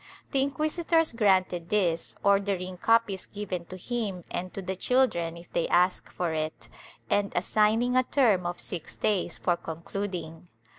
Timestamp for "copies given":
2.77-3.65